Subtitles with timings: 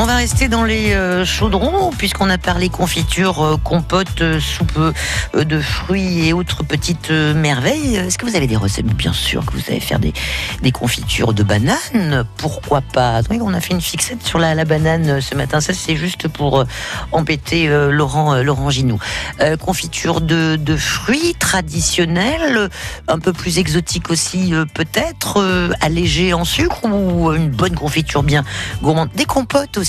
[0.00, 4.78] On va rester dans les euh, chaudrons, puisqu'on a parlé confiture, euh, compote, euh, soupe
[4.78, 7.96] euh, de fruits et autres petites merveilles.
[7.96, 8.86] Est-ce que vous avez des recettes?
[8.86, 10.12] Bien sûr que vous savez faire des,
[10.70, 12.24] confitures de bananes.
[12.36, 13.22] Pourquoi pas?
[13.40, 15.60] On a fait une fixette sur la, banane ce matin.
[15.60, 16.64] Ça, c'est juste pour
[17.10, 19.00] embêter Laurent, Laurent Ginoux.
[19.58, 22.68] Confiture de, fruits traditionnelle,
[23.08, 25.42] un peu plus exotique aussi peut-être,
[25.80, 28.44] allégée en sucre ou une bonne confiture bien
[28.82, 29.08] gourmande.
[29.16, 29.87] Des compotes aussi,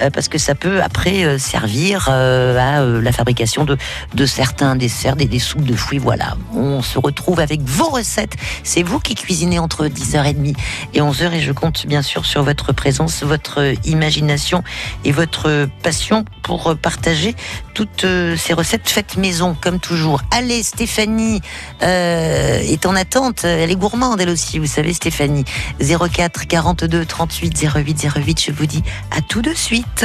[0.00, 3.76] euh, parce que ça peut après euh, servir euh, à la fabrication de,
[4.14, 5.98] de certains desserts, des, des soupes de fruits.
[5.98, 8.34] Voilà, on se retrouve avec vos recettes.
[8.62, 10.56] C'est vous qui cuisinez entre 10h30
[10.94, 14.62] et 11h et je compte bien sûr sur votre présence, votre imagination
[15.04, 17.34] et votre passion pour partager
[17.80, 20.20] toutes euh, ces recettes faites maison, comme toujours.
[20.32, 21.40] Allez, Stéphanie
[21.82, 23.44] euh, est en attente.
[23.44, 25.46] Elle est gourmande, elle aussi, vous savez, Stéphanie.
[25.80, 28.44] 04 42 38 08 08.
[28.44, 28.82] Je vous dis
[29.16, 30.04] à tout de suite.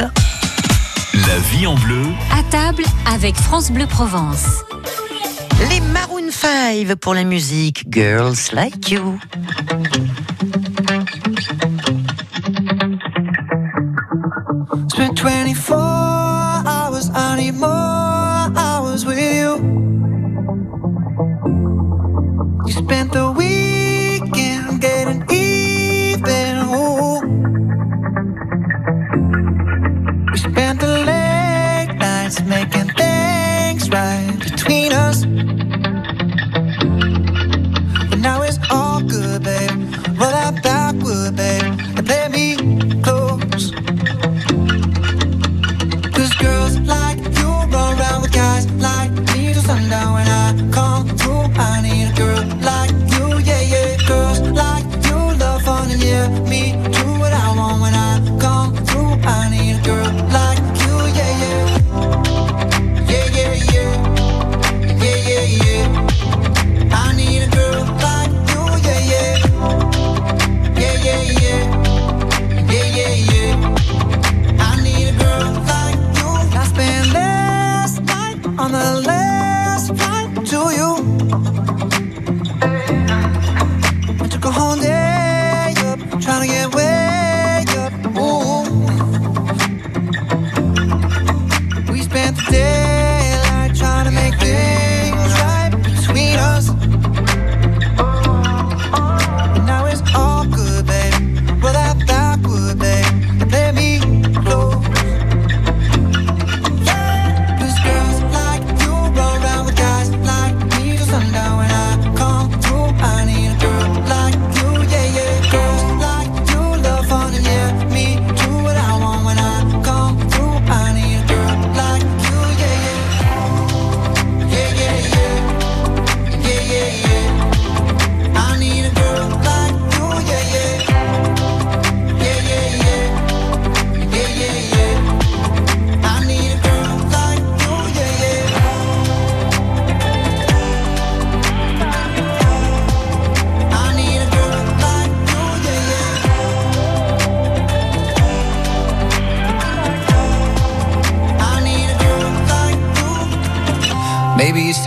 [1.12, 2.82] La vie en bleu, À table
[3.12, 4.64] avec France Bleu Provence.
[5.68, 9.18] Les Maroon 5 pour la musique Girls Like You.
[14.88, 15.95] Spent 24
[17.38, 17.95] anymore.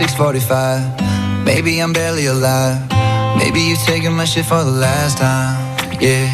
[0.00, 1.44] 6:45.
[1.44, 2.78] Maybe I'm barely alive.
[3.36, 5.60] Maybe you've taken my shit for the last time.
[6.00, 6.26] Yeah.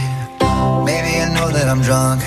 [0.84, 2.22] Maybe I know that I'm drunk.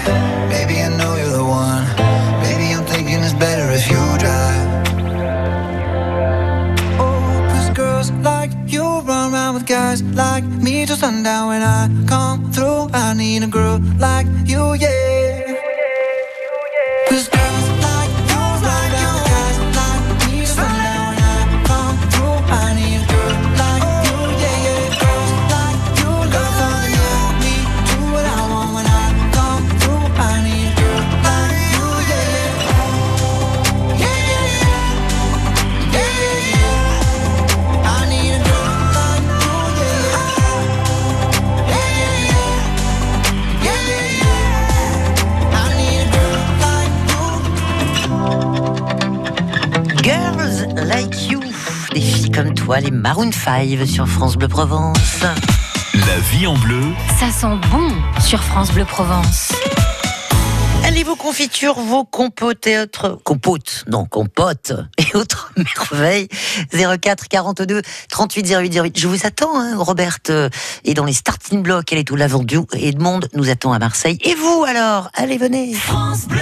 [52.79, 55.22] Toi, les Maroon 5 sur France Bleu Provence.
[55.93, 56.81] la vie en bleu,
[57.20, 57.91] Ça sent bon
[58.22, 59.52] sur France Bleu Provence.
[60.85, 66.28] Allez, vos confitures, vos compotes et autres compotes, non, compotes et autres merveilles.
[66.72, 68.99] 04 42 38 08 08.
[68.99, 70.49] Je vous attends, hein, Robert euh,
[70.85, 74.17] est dans les starting blocks, elle est tout l'Avendu et Edmond nous attend à Marseille.
[74.23, 75.09] Et vous alors?
[75.16, 75.73] Allez, venez.
[75.73, 76.40] France Bleu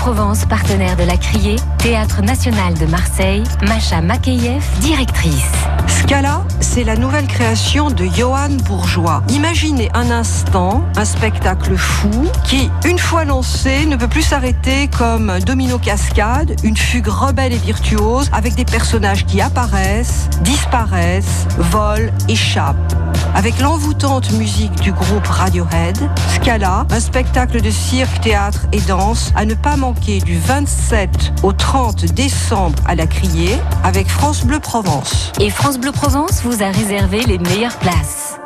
[0.00, 5.52] Provence, partenaire de la Criée, Théâtre National de Marseille, Macha Makeyev, directrice.
[5.86, 9.22] Scala, c'est la nouvelle création de Johan Bourgeois.
[9.28, 15.30] Imaginez un instant un spectacle fou qui, une fois lancé, ne peut plus s'arrêter comme
[15.30, 22.10] un domino cascade, une fugue rebelle et virtuose avec des personnages qui apparaissent, disparaissent, volent,
[22.28, 22.94] échappent.
[23.34, 25.98] Avec l'envoûtante musique du groupe Radiohead,
[26.34, 31.52] Scala, un spectacle de cirque, théâtre et danse à ne pas manquer du 27 au
[31.52, 35.32] 30 décembre à la Criée avec France Bleu Provence.
[35.40, 38.38] Et France Bleu Provence vous a réservé les meilleures places.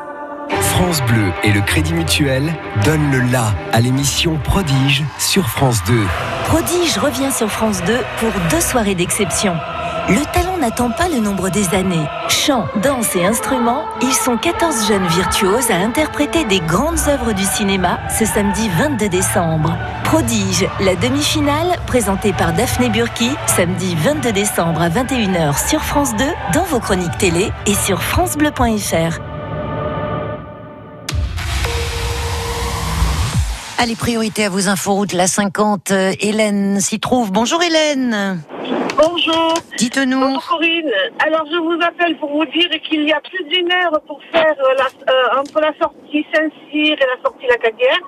[0.61, 2.55] France Bleu et le Crédit Mutuel
[2.87, 6.07] donnent le la à l'émission Prodige sur France 2.
[6.47, 9.57] Prodige revient sur France 2 pour deux soirées d'exception.
[10.07, 12.07] Le talent n'attend pas le nombre des années.
[12.29, 17.43] Chant, danse et instruments, ils sont 14 jeunes virtuoses à interpréter des grandes œuvres du
[17.43, 19.75] cinéma ce samedi 22 décembre.
[20.05, 26.25] Prodige, la demi-finale, présentée par Daphné Burki, samedi 22 décembre à 21h sur France 2,
[26.53, 29.21] dans vos chroniques télé et sur FranceBleu.fr.
[33.79, 35.91] Allez, priorité à vos inforoutes, la 50.
[35.93, 37.33] euh, Hélène s'y trouve.
[37.33, 38.39] Bonjour Hélène.
[39.09, 39.55] Bonjour.
[39.77, 40.19] Dites-nous.
[40.21, 40.91] Bonjour Corinne.
[41.27, 44.55] Alors je vous appelle pour vous dire qu'il y a plus d'une heure pour faire
[44.61, 48.01] euh, la- euh, entre la sortie Saint-Cyr et la sortie Lacadière.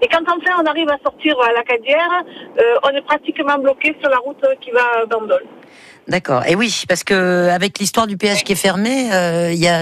[0.00, 2.22] Et quand enfin on arrive à sortir à Lacadière,
[2.58, 5.42] euh, on est pratiquement bloqué sur la route qui va à Bandol.
[6.08, 6.42] D'accord.
[6.46, 9.08] Et oui, parce que avec l'histoire du péage qui est fermé,
[9.52, 9.80] il y a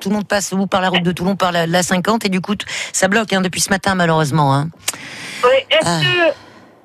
[0.00, 2.28] Tout le monde passe ou par la route de Toulon, par la, la 50, et
[2.28, 2.54] du coup
[2.92, 4.54] ça bloque hein, depuis ce matin malheureusement.
[4.54, 4.68] Hein.
[5.44, 5.66] Ouais.
[5.70, 6.00] Est-ce Ah.
[6.00, 6.32] que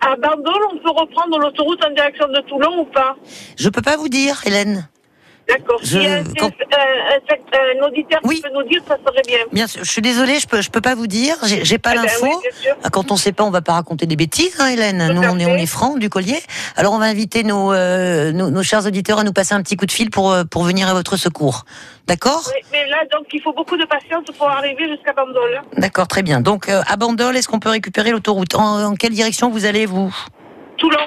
[0.07, 3.15] à Bandol on peut reprendre l'autoroute en direction de Toulon ou pas?
[3.57, 4.87] Je peux pas vous dire, Hélène.
[5.47, 5.79] D'accord.
[5.81, 8.41] Je- Si un, quand- un- un- un auditeur Oui.
[8.43, 9.39] peut nous dire, ça serait bien.
[9.51, 11.35] Bien sûr, je suis désolée, je peux, je peux pas vous dire.
[11.43, 12.25] J'ai pas Eh ben l'info.
[12.25, 12.75] oui, bien sûr.
[12.83, 15.07] Ah, Quand on sait pas, on va pas raconter des bêtises, hein, Hélène.
[15.07, 16.39] Tout Nous, on est, on est francs du collier.
[16.75, 19.77] Alors, on va inviter nos, euh, nos, nos chers auditeurs à nous passer un petit
[19.77, 21.63] coup de fil pour, euh, pour venir à votre secours.
[22.07, 25.61] D'accord Oui, mais là, donc, il faut beaucoup de patience pour arriver jusqu'à Bandol.
[25.77, 26.41] D'accord, très bien.
[26.41, 28.55] Donc, euh, à Bandol, est-ce qu'on peut récupérer l'autoroute?
[28.55, 30.13] En, en quelle direction vous allez, vous?
[30.77, 30.97] Toulon.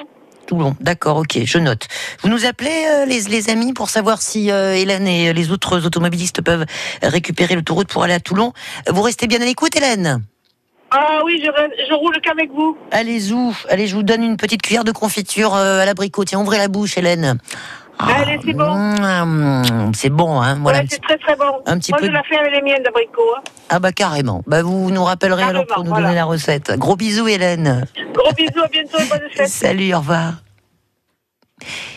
[0.51, 0.75] Toulon.
[0.81, 1.87] D'accord, ok, je note.
[2.23, 5.87] Vous nous appelez, euh, les, les amis, pour savoir si euh, Hélène et les autres
[5.87, 6.67] automobilistes peuvent
[7.05, 8.53] récupérer l'autoroute pour aller à Toulon.
[8.89, 10.25] Vous restez bien à l'écoute, Hélène?
[10.91, 12.77] Ah oui, je, roule qu'avec vous.
[12.91, 16.25] Allez, où Allez, je vous donne une petite cuillère de confiture euh, à l'abricot.
[16.25, 17.39] Tiens, ouvrez la bouche, Hélène.
[18.03, 18.75] Allez, c'est bon.
[18.75, 20.59] mmh, c'est bon, hein.
[20.63, 20.79] Voilà.
[20.81, 21.61] ouais, c'est très très bon.
[21.67, 23.23] un petit Moi, peu je la fais avec les miennes d'abricot.
[23.37, 23.43] hein.
[23.69, 24.43] Ah bah carrément.
[24.47, 26.73] Bah vous nous rappellerez alors pour nous donner la recette.
[26.79, 27.87] Gros bisous, Hélène.
[28.15, 29.49] Gros bisous, à bientôt et bonne fête.
[29.49, 30.35] Salut, au revoir.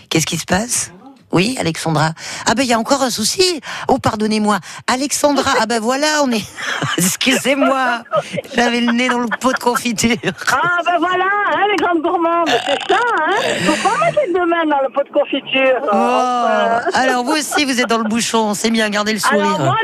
[0.10, 0.92] Qu'est-ce qui se passe?
[1.33, 2.12] Oui, Alexandra.
[2.45, 3.59] Ah ben il y a encore un souci.
[3.88, 5.51] Oh pardonnez-moi, Alexandra.
[5.59, 6.45] Ah ben voilà, on est.
[6.97, 8.03] Excusez-moi,
[8.56, 10.15] j'avais le nez dans le pot de confiture.
[10.51, 13.31] Ah ben voilà, hein, les grandes gourmandes, c'est ça, hein.
[13.65, 15.80] Faut pas mettre les deux mains dans le pot de confiture.
[15.91, 18.53] Oh, alors vous aussi vous êtes dans le bouchon.
[18.53, 19.65] C'est bien, gardez le Alors sourire.
[19.65, 19.75] moi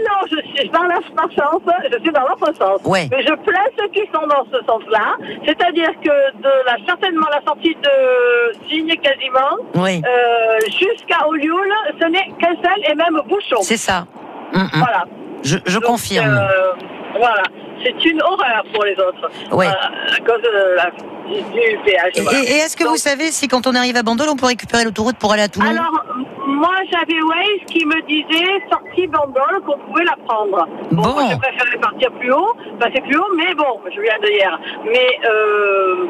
[0.60, 1.62] je suis dans la par chance,
[1.92, 2.80] je suis dans l'autre sens.
[2.86, 3.08] Ouais.
[3.12, 5.16] Mais je plains ceux qui sont dans ce sens-là.
[5.46, 9.58] C'est-à-dire que de la certainement la sortie de Signe quasiment
[10.06, 13.62] euh, jusqu'à Olioul, ce n'est qu'un seul et même bouchon.
[13.62, 14.06] c'est ça.
[14.54, 14.70] Hum, hum.
[14.80, 15.06] Voilà.
[15.44, 16.28] Je, je Donc, confirme.
[16.28, 16.72] euh,
[17.18, 17.44] voilà.
[17.84, 19.30] C'est une horreur pour les autres.
[19.52, 19.68] Ouais.
[19.68, 22.12] Euh, à cause de la, du péage.
[22.16, 22.40] Et, voilà.
[22.40, 24.84] et est-ce que Donc, vous savez si quand on arrive à Bandol, on peut récupérer
[24.84, 25.70] l'autoroute pour aller à Toulon?
[25.70, 26.04] Alors,
[26.48, 30.68] moi, j'avais Waze qui me disait, sortie Bandol, qu'on pouvait la prendre.
[30.92, 31.14] Bon, Bon.
[31.14, 34.60] moi, je préférais partir plus haut, passer plus haut, mais bon, je viens de hier.
[34.86, 36.06] Mais, euh,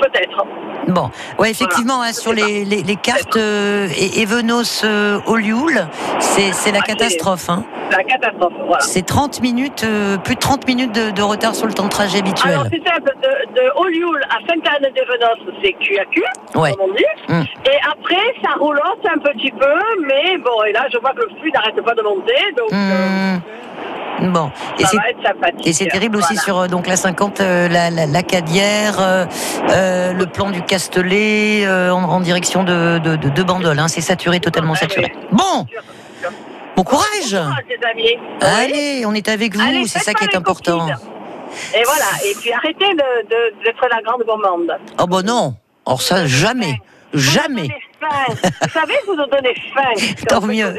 [0.00, 0.44] peut-être.
[0.88, 5.86] Bon, ouais, effectivement, hein, sur les, les, les cartes euh, et Evenos euh, Olioul,
[6.18, 7.48] c'est c'est la Ah, catastrophe.
[7.48, 7.64] Hein.
[7.90, 8.80] C'est la catastrophe, voilà.
[8.82, 11.88] C'est 30 minutes, euh, plus de 30 minutes de, de retard sur le temps de
[11.90, 12.52] trajet habituel.
[12.52, 16.22] Alors, c'est simple, de, de Olioul à Sainte-Anne-des-Venos, c'est QAQ,
[16.56, 16.72] Ouais.
[16.72, 17.04] comme on dit.
[17.28, 17.42] Mm.
[17.66, 21.28] Et après, ça roulotte un petit peu, mais bon, et là, je vois que le
[21.40, 23.40] flux n'arrête pas de monter, donc Mmh.
[24.22, 28.22] Bon, et c'est et terrible aussi sur euh, donc la 50, euh, la, la, la
[28.22, 33.78] Cadière, euh, le plan du Castellet euh, en, en direction de, de, de, de Bandol.
[33.78, 35.12] Hein, c'est saturé, totalement saturé.
[35.32, 35.66] Bon,
[36.76, 37.32] bon courage.
[37.68, 38.16] Les amis.
[38.40, 40.86] Allez, on est avec vous, Allez, c'est ça qui est important.
[41.74, 44.72] Et voilà, et puis arrêtez de- d'être la grande gourmande.
[44.98, 46.80] Oh bon non, or ça jamais,
[47.12, 47.68] jamais.
[48.10, 48.50] Faim.
[48.62, 50.14] Vous savez, vous nous donnez faim.
[50.28, 50.74] Tant on mieux.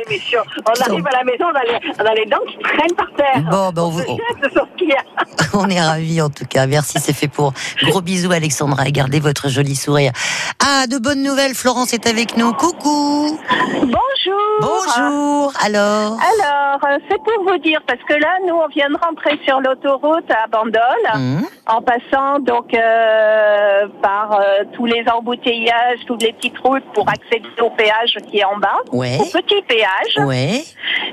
[0.67, 2.95] On Tant- arrive à la maison, on a les, on a les dents qui traînent
[2.95, 3.41] par terre.
[3.49, 5.03] Bon, ben, on on vous- se jette sur ce qu'il y a.
[5.55, 6.65] On est ravis en tout cas.
[6.65, 7.53] Merci, c'est fait pour.
[7.83, 10.11] Gros bisous Alexandra et gardez votre joli sourire.
[10.59, 12.53] Ah, de bonnes nouvelles, Florence est avec nous.
[12.53, 13.37] Coucou
[13.81, 14.41] Bonjour.
[14.61, 18.97] Bonjour Alors Alors, euh, c'est pour vous dire, parce que là, nous, on vient de
[18.97, 20.81] rentrer sur l'autoroute à Bandol,
[21.13, 27.07] Hum, en passant donc euh, par euh, tous les embouteillages, toutes les petites routes pour
[27.13, 30.17] accéder au péage qui est en bas, Ouais, au petit péage.
[30.27, 30.63] ouais,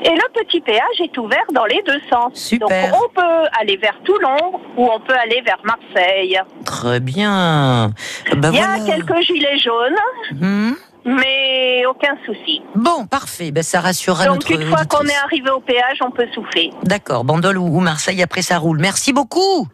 [0.05, 2.33] Et le petit péage est ouvert dans les deux sens.
[2.35, 2.91] Super.
[2.91, 6.39] Donc, on peut aller vers Toulon ou on peut aller vers Marseille.
[6.65, 7.91] très bien.
[8.37, 8.85] Ben Il y a voilà.
[8.85, 9.97] quelques gilets jaunes,
[10.43, 12.63] Hum, mais aucun souci.
[12.75, 13.51] Bon, parfait.
[13.51, 16.71] Ben, ça rassurera Donc, notre une fois qu'on est arrivé au péage, on peut souffler.
[16.83, 18.79] D'accord, Bandol ou Marseille, après ça roule.
[18.81, 19.67] Merci beaucoup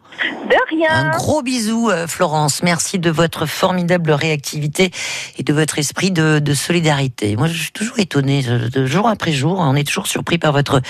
[0.49, 1.13] De rien.
[1.13, 2.63] Un gros bisou, euh, Florence.
[2.63, 4.91] Merci de votre formidable réactivité
[5.39, 7.37] et de votre esprit de, de solidarité.
[7.37, 10.81] Moi, je suis toujours étonnée, de jour après jour, on est toujours surpris par votre,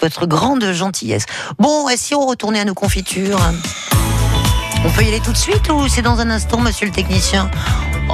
[0.00, 1.26] votre grande gentillesse.
[1.58, 3.40] Bon, et si on retournait à nos confitures?
[4.84, 7.48] On peut y aller tout de suite ou c'est dans un instant, monsieur le technicien?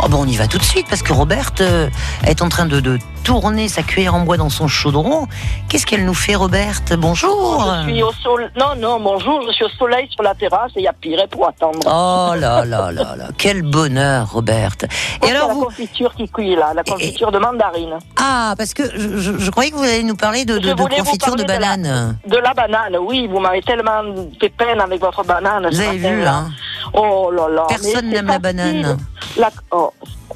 [0.00, 1.88] Oh bon, on y va tout de suite parce que Roberte euh,
[2.25, 5.26] est en train de, de tourner sa cuillère en bois dans son chaudron.
[5.68, 8.50] Qu'est-ce qu'elle nous fait, Roberte Bonjour Je suis au sol...
[8.57, 11.18] Non, non, bonjour, je suis au soleil sur la terrasse et il y a pire
[11.30, 11.80] pour attendre.
[11.85, 14.85] Oh là là là là, quel bonheur, Roberte.
[14.85, 14.88] Et
[15.23, 17.99] C'est alors la vous confiture qui cuit là, la confiture de mandarine.
[18.16, 21.35] Ah, parce que je, je- je croyais que vous alliez nous parler de, de, confiture
[21.35, 22.18] de parler de la- banane.
[22.26, 24.02] De la banane, oui, vous m'avez tellement
[24.40, 25.68] fait peine avec votre banane.
[25.71, 26.35] Vous avez matin, vu, là.
[26.35, 26.50] hein
[26.95, 27.64] Oh là là.
[27.68, 28.97] Personne n'aime la banane.
[29.37, 29.77] La- oh,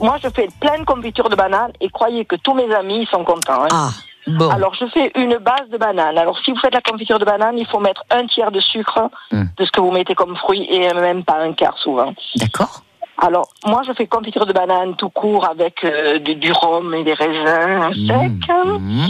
[0.01, 3.25] Moi, je fais plein de confitures de banane et croyez que tous mes amis sont
[3.25, 3.63] contents.
[3.65, 3.69] hein.
[3.73, 3.91] Ah,
[4.27, 4.49] bon.
[4.51, 6.17] Alors, je fais une base de banane.
[6.19, 9.11] Alors, si vous faites la confiture de banane, il faut mettre un tiers de sucre
[9.31, 9.45] Hmm.
[9.57, 12.13] de ce que vous mettez comme fruit et même pas un quart souvent.
[12.37, 12.83] D'accord.
[13.19, 17.05] Alors, moi, je fais confiture de banane tout court avec euh, du, du rhum et
[17.05, 18.55] des raisins secs.
[18.81, 19.07] Mmh.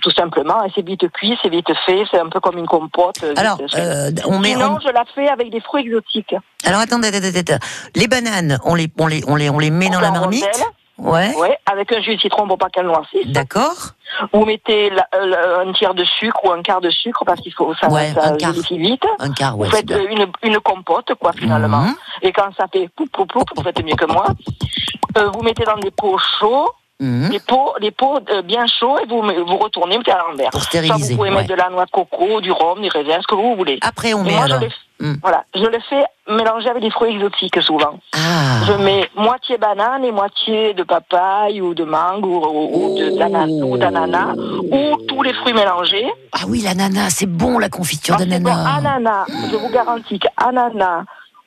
[0.00, 3.16] Tout simplement, et c'est vite cuit, c'est vite fait, c'est un peu comme une compote.
[3.22, 4.50] euh, Alors, euh, on met.
[4.50, 6.34] Sinon, on- je la fais avec des fruits exotiques.
[6.64, 7.58] Alors attendez, attendez, attendez.
[7.94, 10.44] Les bananes, on les, on les, on les, on les met dans la marmite?
[10.98, 11.34] Ouais.
[11.36, 13.26] Ouais, avec un jus de citron pour pas qu'elle noircisse.
[13.26, 13.74] D'accord.
[14.32, 17.40] Vous mettez la- euh, la- un tiers de sucre ou un quart de sucre parce
[17.40, 18.52] qu'il faut ça, Ouais, ça un quart.
[18.52, 19.02] vite.
[19.18, 21.82] Un quart, ouais, vous faites euh, une, une compote, quoi, finalement.
[21.82, 21.94] Mhm.
[22.22, 24.26] Et quand ça fait poup, poup, vous faites mieux que moi.
[25.16, 26.70] Euh, vous mettez dans des pots chauds,
[27.02, 27.28] Mhm.
[27.30, 30.50] des pots, des pots euh, bien chauds, et vous, vous retournez, vous mettez à l'envers.
[30.50, 31.12] Pour Ça, stériliser.
[31.14, 31.36] vous pouvez ouais.
[31.36, 33.78] mettre de la noix de coco, du rhum, des raisins, ce que vous voulez.
[33.82, 34.68] Après, on Et met moi, je le,
[35.00, 35.14] Hmm.
[35.20, 37.98] voilà, je le fais mélanger avec des fruits exotiques souvent.
[38.14, 38.60] Ah.
[38.68, 44.34] Je mets moitié banane et moitié de papaye ou de mangue ou, ou d'ananas
[44.70, 46.06] ou tous les fruits mélangés.
[46.32, 48.76] Ah oui, l'ananas, c'est bon la confiture c'est bon, d'ananas.
[48.78, 51.02] ananas, je vous garantis qu'ananas,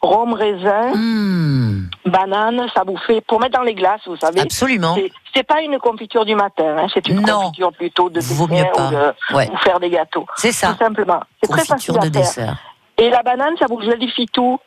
[0.06, 1.90] rhum, raisin, Hmm.
[2.06, 4.42] banane, ça vous fait pour mettre dans les glaces, vous savez.
[4.42, 4.96] Absolument.
[5.34, 7.42] C'est- pas une confiture du matin, hein, c'est une Non.
[7.42, 8.88] confiture plutôt de Vaut dessert mieux pas.
[8.88, 9.50] ou de Ouais.
[9.52, 10.26] ou faire des gâteaux.
[10.38, 10.70] C'est ça.
[10.74, 11.20] Tout simplement.
[11.44, 12.12] C'est très facile à de faire.
[12.12, 12.58] dessert.
[12.98, 14.58] Et la banane, ça vous gelifie tout.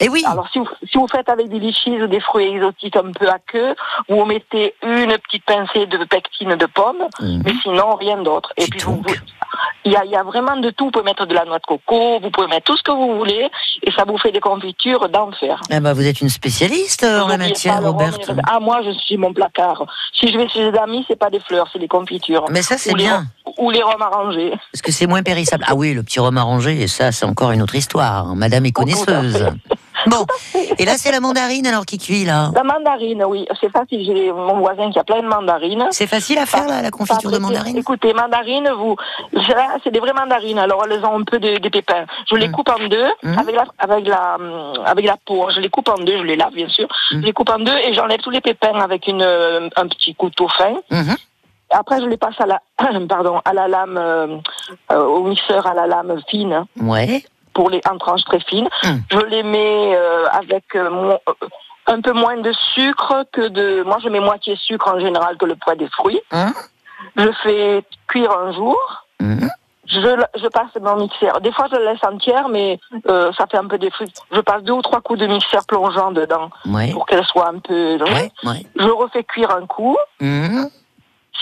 [0.00, 0.22] Et oui.
[0.26, 3.28] Alors, si vous, si vous faites avec des lichis ou des fruits exotiques un peu
[3.28, 3.74] à queue,
[4.08, 7.42] vous mettez une petite pincée de pectine de pomme, Mhm.
[7.44, 8.52] mais sinon, rien d'autre.
[8.56, 9.02] Et puis, vous,
[9.84, 10.86] il y a, il y a vraiment de tout.
[10.86, 13.16] Vous pouvez mettre de la noix de coco, vous pouvez mettre tout ce que vous
[13.18, 13.48] voulez,
[13.82, 15.60] et ça vous fait des confitures d'enfer.
[15.70, 18.14] Ah bah, vous êtes une spécialiste euh, en la matière, et Robert.
[18.50, 19.84] Ah, moi, je suis mon placard.
[20.18, 22.44] Si je vais chez des amis, c'est pas des fleurs, c'est des confitures.
[22.50, 23.24] Mais ça, c'est les bien.
[23.58, 24.52] Ou les rhums arrangés.
[24.72, 25.64] Parce que c'est moins périssable.
[25.68, 28.34] Ah oui, le petit rhum arrangé, ça, c'est encore une autre histoire.
[28.34, 29.50] Madame est connaisseuse.
[30.06, 30.24] Bon.
[30.78, 32.50] Et là, c'est la mandarine alors qui cuit, là.
[32.54, 34.04] La mandarine, oui, c'est facile.
[34.04, 35.86] J'ai mon voisin qui a plein de mandarines.
[35.90, 38.96] C'est facile à faire, là, la confiture de mandarine Écoutez, mandarine, vous,
[39.32, 40.58] là, c'est des vraies mandarines.
[40.58, 42.04] Alors elles ont un peu de- des pépins.
[42.30, 42.52] Je les Mm.
[42.52, 43.38] coupe en deux Mm.
[43.38, 45.48] avec la avec la hum, avec la peau.
[45.54, 46.18] Je les coupe en deux.
[46.18, 46.86] Je les lave bien sûr.
[47.12, 47.20] Mm.
[47.20, 50.14] Je les coupe en deux et j'enlève tous les pépins avec une euh, un petit
[50.14, 50.74] couteau fin.
[50.90, 51.16] Mhm.
[51.72, 52.60] Après, je les passe à la
[53.08, 54.38] pardon à la lame euh,
[54.92, 57.22] euh, au mixeur à la lame fine Ouais.
[57.60, 58.68] Pour les en tranches très fines.
[58.84, 58.88] Mm.
[59.10, 61.46] Je les mets euh, avec euh, mon- euh,
[61.88, 63.82] un peu moins de sucre que de.
[63.84, 66.22] Moi, je mets moitié sucre en général que le poids des fruits.
[66.32, 66.52] Hein
[67.16, 68.78] Je fais cuire un jour.
[69.20, 69.50] Mhm.
[69.86, 70.00] Je,
[70.42, 71.40] je passe dans le mixeur.
[71.42, 74.10] Des fois, je le laisse entière, mais euh, ça fait un peu des fruits.
[74.32, 76.92] Je passe deux ou trois coups de mixeur plongeant dedans Ouais.
[76.92, 77.98] pour qu'elle soit un peu.
[78.04, 78.30] Ouais.
[78.44, 78.64] Ouais.
[78.76, 79.98] Je refais cuire un coup.
[80.20, 80.70] Mhm.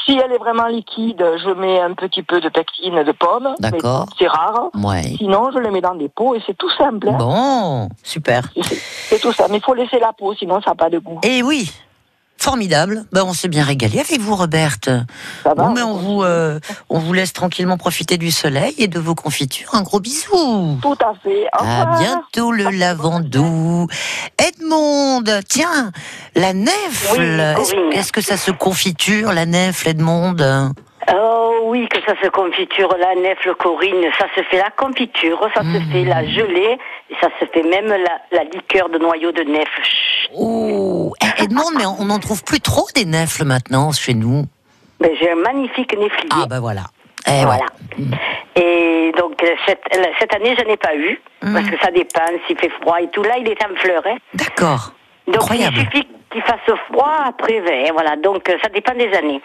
[0.05, 3.55] Si elle est vraiment liquide, je mets un petit peu de pectine de pomme.
[3.59, 4.07] D'accord.
[4.19, 4.69] C'est rare.
[4.75, 5.03] Ouais.
[5.19, 7.09] Sinon, je le mets dans des pots et c'est tout simple.
[7.11, 7.17] hein.
[7.19, 8.43] Bon, super.
[8.63, 9.47] C'est tout ça.
[9.51, 11.21] Mais il faut laisser la peau, sinon ça n'a pas de goût.
[11.23, 11.71] Et oui.
[12.41, 13.05] Formidable.
[13.13, 14.89] Ben, on s'est bien régalé avec vous, Roberte.
[15.43, 18.87] Ça va Bon, mais on vous, euh, on vous laisse tranquillement profiter du soleil et
[18.87, 19.75] de vos confitures.
[19.75, 20.79] Un gros bisou.
[20.81, 21.47] Tout à fait.
[21.59, 23.89] Au À bientôt le lavandou.
[24.39, 25.91] Edmond, tiens,
[26.37, 27.19] la nefle.
[27.19, 27.25] Oui,
[27.61, 27.93] Est-ce Corinne.
[27.93, 30.37] est-ce que ça se confiture, la nefle, Edmond?
[31.15, 35.63] Oh oui, que ça se confiture, la nefle Corinne, ça se fait la confiture, ça
[35.63, 36.77] se fait la gelée,
[37.11, 39.83] et ça se fait même la, la liqueur de noyau de nefle.
[40.35, 44.45] Oh, eh, Edmond, mais on n'en trouve plus trop des nefles maintenant chez nous.
[45.01, 46.29] Ben, J'ai un magnifique néflier.
[46.31, 46.83] Ah, ben voilà.
[47.27, 47.65] Eh voilà.
[47.99, 48.63] ouais.
[48.63, 52.21] Et donc euh, cette, euh, cette année, je n'ai pas eu, parce que ça dépend
[52.47, 53.23] s'il fait froid et tout.
[53.23, 54.03] Là, il est en fleur.
[54.07, 54.17] Hein.
[54.35, 54.93] D'accord.
[55.27, 55.77] Donc Incroyable.
[55.79, 58.17] il suffit qu'il fasse froid après 20, voilà.
[58.17, 59.41] Donc euh, ça dépend des années.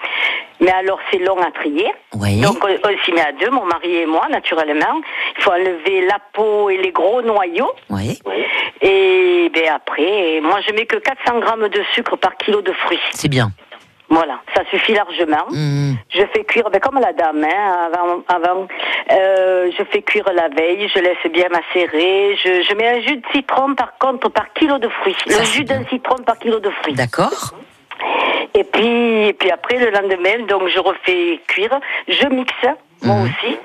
[0.59, 1.91] Mais alors c'est long à trier.
[2.13, 2.41] Oui.
[2.41, 5.01] Donc on, on s'y met à deux, mon mari et moi, naturellement.
[5.37, 7.71] Il faut enlever la peau et les gros noyaux.
[7.89, 8.19] Oui.
[8.81, 12.99] Et ben après, moi je mets que 400 grammes de sucre par kilo de fruits.
[13.11, 13.49] C'est bien.
[14.13, 15.45] Voilà, ça suffit largement.
[15.49, 15.93] Mm.
[16.09, 18.67] Je fais cuire, ben, comme la dame, hein, avant, avant
[19.11, 22.35] euh, je fais cuire la veille, je laisse bien macérer.
[22.43, 25.15] Je, je mets un jus de citron par contre par kilo de fruits.
[25.27, 26.93] Ça, le jus d'un citron par kilo de fruits.
[26.93, 27.53] D'accord.
[28.53, 32.53] Et puis, et puis après, le lendemain, donc je refais cuire, je mixe,
[33.01, 33.23] moi Mhm.
[33.23, 33.57] aussi.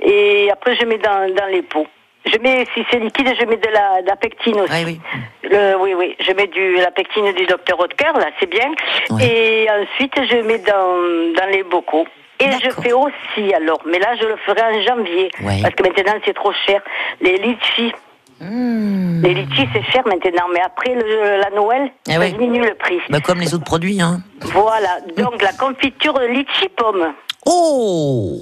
[0.00, 1.86] Et après, je mets dans, dans les pots.
[2.26, 4.72] Je mets, si c'est liquide, je mets de la, de la pectine aussi.
[4.72, 5.00] Oui, oui.
[5.42, 8.70] Le, oui, oui, je mets du, la pectine du docteur Hautecœur, là, c'est bien.
[9.10, 9.26] Ouais.
[9.26, 12.06] Et ensuite, je mets dans, dans les bocaux.
[12.40, 15.30] Et je fais aussi, alors, mais là, je le ferai en janvier.
[15.42, 15.60] Ouais.
[15.62, 16.80] Parce que maintenant, c'est trop cher.
[17.20, 17.92] Les litchis.
[18.40, 19.22] Mm.
[19.22, 20.46] Les litchis, c'est cher maintenant.
[20.52, 23.00] Mais après le, la Noël, Eh ça diminue le prix.
[23.08, 24.18] Bah, comme les autres produits, hein.
[24.40, 27.12] Voilà, donc la confiture de litchi pomme.
[27.46, 28.38] Oh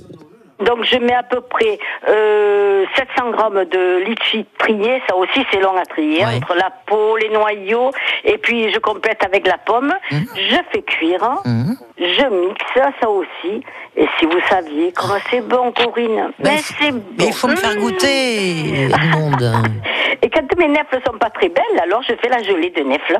[0.64, 1.78] Donc je mets à peu près
[2.09, 6.37] euh, 700 grammes de litchi trié, ça aussi c'est long à trier, Ouais.
[6.37, 7.90] entre la peau, les noyaux,
[8.25, 9.92] et puis je complète avec la pomme.
[10.11, 10.25] Hum.
[10.37, 11.73] Je fais cuire, Mm.
[11.99, 13.62] je mixe ça aussi.
[13.97, 17.02] Et si vous saviez comment c'est bon, Corinne, Ben, mais c'est- bon.
[17.19, 19.33] Mais il faut me faire goûter, Edmond.
[20.23, 23.19] Et quand mes nefles sont pas très belles, alors je fais la gelée de nefles.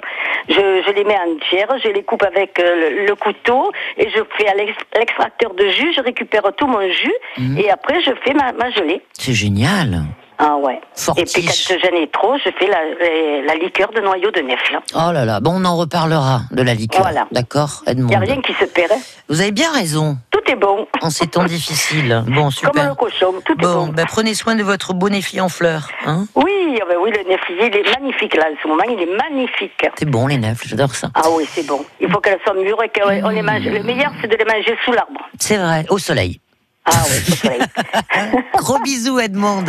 [0.49, 0.54] Je,
[0.87, 4.49] je les mets entières, je les coupe avec euh, le, le couteau et je fais
[4.49, 7.59] à l'ex- l'extracteur de jus, je récupère tout mon jus Mhm.
[7.59, 9.03] et après je fais ma, ma gelée.
[9.12, 10.03] C'est génial.
[10.45, 10.81] Ah ouais.
[10.97, 11.23] Fortiche.
[11.23, 14.41] Et puis quand j'en ai trop, je fais la, la, la liqueur de noyau de
[14.41, 14.77] nefles.
[14.95, 17.03] Oh là là, bon, on en reparlera de la liqueur.
[17.03, 17.29] Voilà.
[17.31, 18.09] D'accord, Il Edmond.
[18.09, 18.91] n'y a rien qui se perd.
[19.29, 20.17] Vous avez bien raison.
[20.33, 20.89] Tout est bon.
[21.01, 22.25] En ces temps difficiles.
[22.27, 22.89] Bon, Comme super.
[22.89, 23.93] le cochon, tout est Bon, bon.
[23.93, 25.87] bah, prenez soin de votre beau néflier en fleurs.
[26.07, 26.51] Hein Oui,
[26.83, 29.87] ah ben oui, le neflier, il est magnifique là, en ce moment, il est magnifique.
[29.95, 31.09] c'est bon, les nefles, j'adore ça.
[31.14, 31.85] Ah oui, c'est bon.
[32.01, 33.62] Il faut qu'elles soient mûres et qu'on les mange.
[33.64, 35.21] Le meilleur, c'est de les manger sous l'arbre.
[35.38, 36.40] C'est vrai, au soleil.
[36.85, 37.59] Ah oui.
[38.59, 39.64] Gros bisous, Edmond.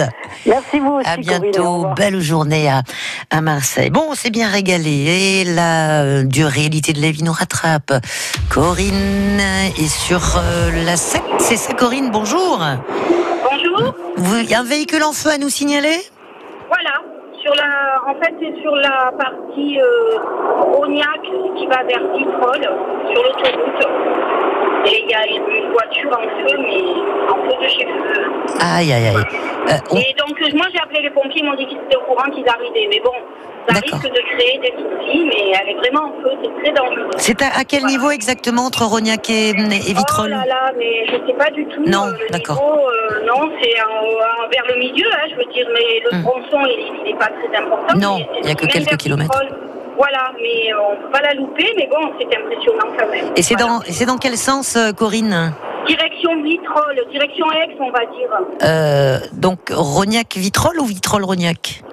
[0.45, 1.85] Merci vous aussi, À bientôt.
[1.95, 2.81] Belle journée à,
[3.29, 3.89] à Marseille.
[3.91, 4.89] Bon, on s'est bien régalé.
[4.89, 7.93] Et la euh, dure réalité de la vie nous rattrape.
[8.49, 9.39] Corinne
[9.77, 11.21] est sur euh, la 7.
[11.39, 12.59] C'est ça, Corinne, bonjour.
[13.51, 13.93] Bonjour.
[14.41, 15.97] Il y a un véhicule en feu à nous signaler?
[16.67, 17.01] Voilà.
[17.41, 20.17] Sur la, en fait, c'est sur la partie euh,
[20.61, 21.21] Rognac
[21.57, 22.69] qui va vers Vitrolles,
[23.11, 23.92] sur l'autoroute.
[24.85, 28.31] Et il y a une voiture en feu, mais en feu de chez feu.
[28.59, 29.15] Aïe, aïe, aïe.
[29.15, 32.01] Euh, on- Et donc, moi, j'ai appelé les pompiers, ils m'ont dit qu'ils étaient au
[32.01, 32.87] courant qu'ils arrivaient.
[32.89, 33.13] Mais bon,
[33.69, 37.09] ça risque de créer des soucis, mais elle est vraiment en feu, c'est très dangereux.
[37.17, 37.95] C'est à, à quel Voilà.
[37.97, 41.65] niveau exactement entre Rognac et, et Vitrolles Oh là là, mais je sais pas du
[41.67, 41.81] tout.
[41.85, 42.59] Non, euh, d'accord.
[42.61, 43.73] euh, non, c'est
[44.51, 46.23] vers le milieu, hein, je veux dire, mais le Hmm.
[46.23, 47.97] tronçon, il n'est pas très important.
[47.97, 49.31] Non, il y a que quelques kilomètres.
[49.39, 49.59] Vitrolles.
[49.97, 53.25] Voilà, mais on peut pas la louper, mais bon, c'est impressionnant quand même.
[53.35, 53.79] Et c'est Voilà.
[53.79, 55.53] dans, c'est dans quel sens, euh, Corinne
[55.87, 58.29] Direction Vitrolles, direction Aix, on va dire.
[58.63, 61.83] Euh, Donc, Rognac-Vitrolles ou Vitrolles-Rognac?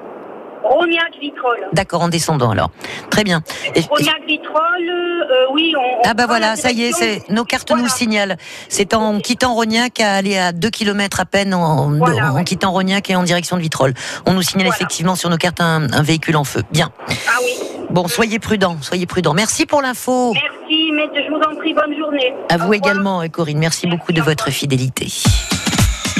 [0.70, 1.68] Rognac, Vitrolles.
[1.72, 2.70] D'accord, en descendant alors.
[3.10, 3.42] Très bien.
[3.74, 5.80] Et- et- Rognac, Vitrolles, euh, oui, on.
[5.98, 7.82] on Ah bah voilà, ça y est, c'est nos cartes Voilà.
[7.82, 8.36] nous signalent.
[8.68, 12.44] C'est en quittant Rognac à aller à 2 km à peine en, Voilà, en ouais.
[12.44, 13.94] quittant Rognac et en direction de Vitrolles.
[14.26, 14.76] On nous signale Voilà.
[14.76, 16.62] effectivement sur nos cartes un, un véhicule en feu.
[16.70, 16.90] Bien.
[17.08, 17.52] Ah oui.
[17.90, 19.34] Bon, soyez prudents, soyez prudents.
[19.34, 20.32] Merci pour l'info.
[20.32, 22.32] Merci, mais je vous en prie, bonne journée.
[22.48, 23.58] À vous également, et Corinne.
[23.58, 25.08] Merci beaucoup de votre fidélité.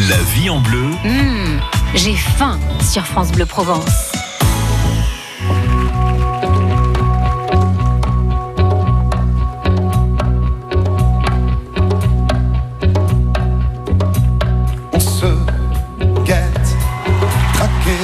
[0.08, 0.86] La vie en bleu.
[1.04, 1.60] Hum,
[1.94, 4.09] j'ai faim sur France Bleu Provence.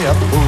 [0.07, 0.46] up.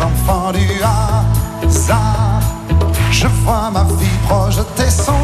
[0.00, 2.40] Enfants du hasard.
[3.10, 5.15] Je vois ma vie projeter son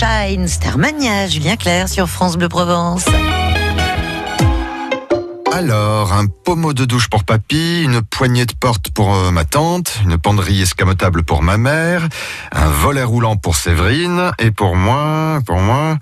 [0.00, 3.04] Sunshine, Starmania, Julien Clerc sur France Bleu Provence.
[5.52, 9.98] Alors, un pommeau de douche pour papy, une poignée de porte pour euh, ma tante,
[10.04, 12.08] une penderie escamotable pour ma mère,
[12.52, 15.98] un volet roulant pour Séverine, et pour moi, pour moi,